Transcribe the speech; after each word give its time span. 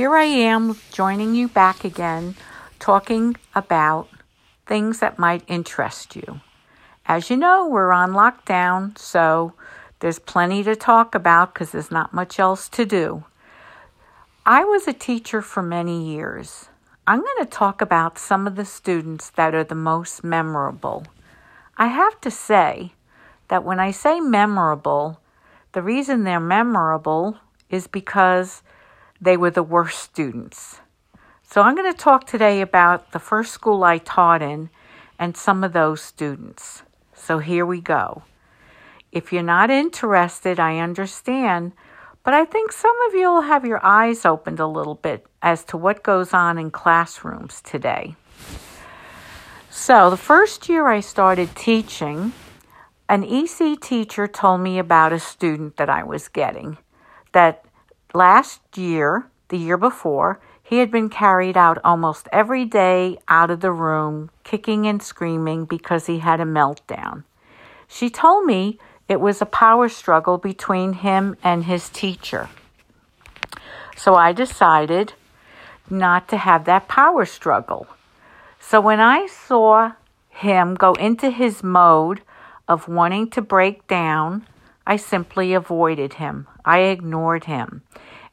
here 0.00 0.16
I 0.16 0.24
am 0.24 0.78
joining 0.92 1.34
you 1.34 1.46
back 1.46 1.84
again, 1.84 2.34
talking 2.78 3.36
about 3.54 4.08
things 4.64 5.00
that 5.00 5.18
might 5.18 5.44
interest 5.46 6.16
you. 6.16 6.40
As 7.04 7.28
you 7.28 7.36
know, 7.36 7.68
we're 7.68 7.92
on 7.92 8.12
lockdown, 8.12 8.96
so 8.96 9.52
there's 9.98 10.18
plenty 10.18 10.62
to 10.62 10.74
talk 10.74 11.14
about 11.14 11.52
because 11.52 11.72
there's 11.72 11.90
not 11.90 12.14
much 12.14 12.38
else 12.38 12.66
to 12.70 12.86
do. 12.86 13.24
I 14.46 14.64
was 14.64 14.88
a 14.88 14.94
teacher 14.94 15.42
for 15.42 15.62
many 15.62 16.14
years. 16.14 16.70
I'm 17.06 17.20
going 17.20 17.44
to 17.44 17.44
talk 17.44 17.82
about 17.82 18.18
some 18.18 18.46
of 18.46 18.56
the 18.56 18.64
students 18.64 19.28
that 19.28 19.54
are 19.54 19.64
the 19.64 19.74
most 19.74 20.24
memorable. 20.24 21.04
I 21.76 21.88
have 21.88 22.18
to 22.22 22.30
say 22.30 22.94
that 23.48 23.64
when 23.64 23.78
I 23.78 23.90
say 23.90 24.18
memorable, 24.18 25.20
the 25.72 25.82
reason 25.82 26.24
they're 26.24 26.40
memorable 26.40 27.36
is 27.68 27.86
because 27.86 28.62
they 29.20 29.36
were 29.36 29.50
the 29.50 29.62
worst 29.62 29.98
students. 29.98 30.80
So 31.42 31.62
I'm 31.62 31.74
going 31.74 31.92
to 31.92 31.98
talk 31.98 32.26
today 32.26 32.60
about 32.60 33.12
the 33.12 33.18
first 33.18 33.52
school 33.52 33.84
I 33.84 33.98
taught 33.98 34.40
in 34.40 34.70
and 35.18 35.36
some 35.36 35.62
of 35.64 35.72
those 35.72 36.00
students. 36.00 36.82
So 37.14 37.38
here 37.38 37.66
we 37.66 37.80
go. 37.80 38.22
If 39.12 39.32
you're 39.32 39.42
not 39.42 39.70
interested, 39.70 40.60
I 40.60 40.78
understand, 40.78 41.72
but 42.22 42.34
I 42.34 42.44
think 42.44 42.72
some 42.72 42.96
of 43.08 43.14
you 43.14 43.28
will 43.28 43.40
have 43.42 43.64
your 43.64 43.84
eyes 43.84 44.24
opened 44.24 44.60
a 44.60 44.66
little 44.66 44.94
bit 44.94 45.26
as 45.42 45.64
to 45.64 45.76
what 45.76 46.02
goes 46.02 46.32
on 46.32 46.58
in 46.58 46.70
classrooms 46.70 47.60
today. 47.62 48.14
So, 49.68 50.10
the 50.10 50.16
first 50.16 50.68
year 50.68 50.88
I 50.88 51.00
started 51.00 51.54
teaching, 51.54 52.32
an 53.08 53.24
EC 53.24 53.80
teacher 53.80 54.26
told 54.26 54.60
me 54.60 54.78
about 54.78 55.12
a 55.12 55.18
student 55.18 55.76
that 55.76 55.88
I 55.88 56.02
was 56.02 56.28
getting 56.28 56.76
that 57.32 57.64
last 58.14 58.60
year, 58.76 59.26
the 59.48 59.58
year 59.58 59.76
before, 59.76 60.40
he 60.62 60.78
had 60.78 60.90
been 60.90 61.08
carried 61.08 61.56
out 61.56 61.78
almost 61.84 62.28
every 62.32 62.64
day 62.64 63.18
out 63.28 63.50
of 63.50 63.60
the 63.60 63.72
room, 63.72 64.30
kicking 64.44 64.86
and 64.86 65.02
screaming 65.02 65.64
because 65.64 66.06
he 66.06 66.20
had 66.20 66.40
a 66.40 66.44
meltdown. 66.44 67.24
She 67.88 68.08
told 68.08 68.46
me 68.46 68.78
it 69.08 69.20
was 69.20 69.42
a 69.42 69.46
power 69.46 69.88
struggle 69.88 70.38
between 70.38 70.92
him 70.92 71.36
and 71.42 71.64
his 71.64 71.88
teacher. 71.88 72.48
So 73.96 74.14
I 74.14 74.32
decided 74.32 75.14
not 75.90 76.28
to 76.28 76.36
have 76.36 76.64
that 76.66 76.86
power 76.86 77.26
struggle. 77.26 77.88
So 78.60 78.80
when 78.80 79.00
I 79.00 79.26
saw 79.26 79.92
him 80.28 80.74
go 80.74 80.92
into 80.94 81.30
his 81.30 81.64
mode 81.64 82.22
of 82.68 82.86
wanting 82.86 83.30
to 83.30 83.42
break 83.42 83.88
down, 83.88 84.46
I 84.86 84.96
simply 84.96 85.52
avoided 85.54 86.14
him. 86.14 86.46
I 86.64 86.80
ignored 86.80 87.44
him. 87.44 87.82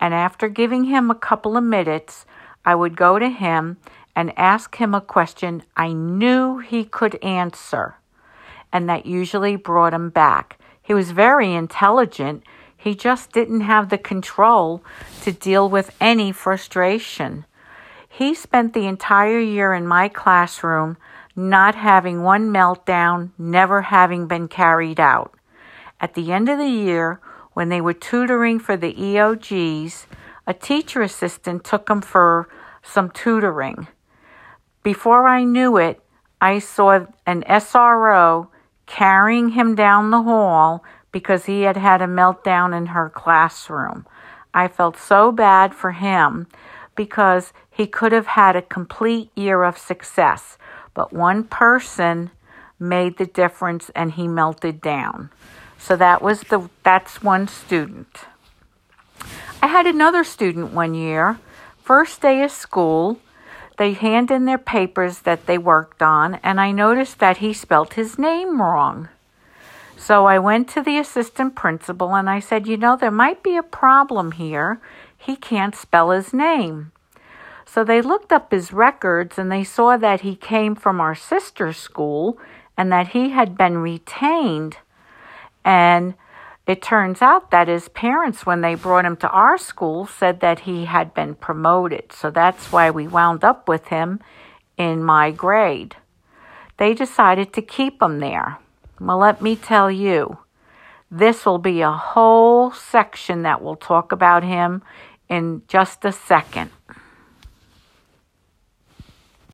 And 0.00 0.12
after 0.12 0.48
giving 0.48 0.84
him 0.84 1.10
a 1.10 1.14
couple 1.14 1.56
of 1.56 1.64
minutes, 1.64 2.26
I 2.64 2.74
would 2.74 2.96
go 2.96 3.18
to 3.18 3.28
him 3.28 3.78
and 4.14 4.36
ask 4.38 4.76
him 4.76 4.94
a 4.94 5.00
question 5.00 5.62
I 5.76 5.92
knew 5.92 6.58
he 6.58 6.84
could 6.84 7.22
answer. 7.22 7.96
And 8.72 8.88
that 8.88 9.06
usually 9.06 9.56
brought 9.56 9.94
him 9.94 10.10
back. 10.10 10.58
He 10.82 10.94
was 10.94 11.12
very 11.12 11.54
intelligent. 11.54 12.42
He 12.76 12.94
just 12.94 13.32
didn't 13.32 13.60
have 13.60 13.88
the 13.88 13.98
control 13.98 14.82
to 15.22 15.32
deal 15.32 15.68
with 15.68 15.94
any 16.00 16.32
frustration. 16.32 17.44
He 18.08 18.34
spent 18.34 18.74
the 18.74 18.86
entire 18.86 19.40
year 19.40 19.72
in 19.72 19.86
my 19.86 20.08
classroom 20.08 20.96
not 21.34 21.74
having 21.74 22.22
one 22.22 22.50
meltdown, 22.50 23.30
never 23.38 23.82
having 23.82 24.26
been 24.26 24.48
carried 24.48 25.00
out. 25.00 25.32
At 26.02 26.14
the 26.14 26.32
end 26.32 26.48
of 26.48 26.58
the 26.58 26.68
year, 26.68 27.20
when 27.52 27.68
they 27.68 27.80
were 27.80 27.94
tutoring 27.94 28.58
for 28.58 28.76
the 28.76 28.92
EOGs, 28.92 30.06
a 30.48 30.52
teacher 30.52 31.00
assistant 31.00 31.62
took 31.62 31.88
him 31.88 32.00
for 32.00 32.48
some 32.82 33.08
tutoring. 33.10 33.86
Before 34.82 35.28
I 35.28 35.44
knew 35.44 35.76
it, 35.76 36.00
I 36.40 36.58
saw 36.58 37.06
an 37.24 37.44
SRO 37.44 38.48
carrying 38.86 39.50
him 39.50 39.76
down 39.76 40.10
the 40.10 40.22
hall 40.22 40.82
because 41.12 41.44
he 41.44 41.62
had 41.62 41.76
had 41.76 42.02
a 42.02 42.06
meltdown 42.06 42.76
in 42.76 42.86
her 42.86 43.08
classroom. 43.08 44.04
I 44.52 44.66
felt 44.66 44.96
so 44.96 45.30
bad 45.30 45.72
for 45.72 45.92
him 45.92 46.48
because 46.96 47.52
he 47.70 47.86
could 47.86 48.10
have 48.10 48.26
had 48.26 48.56
a 48.56 48.62
complete 48.62 49.30
year 49.36 49.62
of 49.62 49.78
success, 49.78 50.58
but 50.94 51.12
one 51.12 51.44
person 51.44 52.32
made 52.80 53.18
the 53.18 53.26
difference 53.26 53.90
and 53.94 54.10
he 54.12 54.26
melted 54.26 54.80
down. 54.80 55.30
So 55.82 55.96
that 55.96 56.22
was 56.22 56.42
the 56.42 56.70
that's 56.84 57.24
one 57.24 57.48
student. 57.48 58.20
I 59.60 59.66
had 59.66 59.84
another 59.84 60.22
student 60.22 60.72
one 60.72 60.94
year. 60.94 61.40
First 61.82 62.22
day 62.22 62.40
of 62.44 62.52
school, 62.52 63.18
they 63.78 63.92
hand 63.92 64.30
in 64.30 64.44
their 64.44 64.58
papers 64.58 65.20
that 65.20 65.46
they 65.46 65.58
worked 65.58 66.00
on, 66.00 66.36
and 66.36 66.60
I 66.60 66.70
noticed 66.70 67.18
that 67.18 67.38
he 67.38 67.52
spelt 67.52 67.94
his 67.94 68.16
name 68.16 68.62
wrong. 68.62 69.08
So 69.96 70.26
I 70.26 70.38
went 70.38 70.68
to 70.68 70.82
the 70.82 70.98
assistant 70.98 71.56
principal 71.56 72.14
and 72.14 72.30
I 72.30 72.38
said, 72.38 72.68
You 72.68 72.76
know, 72.76 72.96
there 72.96 73.10
might 73.10 73.42
be 73.42 73.56
a 73.56 73.62
problem 73.64 74.32
here. 74.32 74.80
He 75.18 75.34
can't 75.34 75.74
spell 75.74 76.10
his 76.10 76.32
name. 76.32 76.92
So 77.66 77.82
they 77.82 78.00
looked 78.00 78.32
up 78.32 78.52
his 78.52 78.72
records 78.72 79.36
and 79.36 79.50
they 79.50 79.64
saw 79.64 79.96
that 79.96 80.20
he 80.20 80.36
came 80.36 80.76
from 80.76 81.00
our 81.00 81.16
sister 81.16 81.72
school 81.72 82.38
and 82.76 82.92
that 82.92 83.08
he 83.08 83.30
had 83.30 83.58
been 83.58 83.78
retained 83.78 84.76
and 85.64 86.14
it 86.66 86.80
turns 86.80 87.20
out 87.20 87.50
that 87.50 87.68
his 87.68 87.88
parents, 87.88 88.46
when 88.46 88.60
they 88.60 88.76
brought 88.76 89.04
him 89.04 89.16
to 89.16 89.28
our 89.30 89.58
school, 89.58 90.06
said 90.06 90.40
that 90.40 90.60
he 90.60 90.84
had 90.84 91.12
been 91.12 91.34
promoted. 91.34 92.12
So 92.12 92.30
that's 92.30 92.70
why 92.70 92.90
we 92.90 93.08
wound 93.08 93.42
up 93.42 93.68
with 93.68 93.88
him 93.88 94.20
in 94.76 95.02
my 95.02 95.32
grade. 95.32 95.96
They 96.76 96.94
decided 96.94 97.52
to 97.52 97.62
keep 97.62 98.00
him 98.00 98.20
there. 98.20 98.58
Well, 99.00 99.18
let 99.18 99.42
me 99.42 99.56
tell 99.56 99.90
you, 99.90 100.38
this 101.10 101.44
will 101.44 101.58
be 101.58 101.80
a 101.80 101.92
whole 101.92 102.70
section 102.72 103.42
that 103.42 103.60
will 103.60 103.76
talk 103.76 104.12
about 104.12 104.44
him 104.44 104.82
in 105.28 105.62
just 105.66 106.04
a 106.04 106.12
second. 106.12 106.70